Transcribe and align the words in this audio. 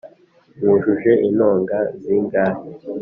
mwujuje 0.59 1.11
intonga 1.27 1.77
zingahe 2.01 2.59